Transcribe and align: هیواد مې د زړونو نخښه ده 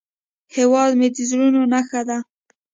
هیواد 0.55 0.91
مې 0.99 1.07
د 1.15 1.17
زړونو 1.29 1.61
نخښه 1.71 2.01
ده 2.09 2.17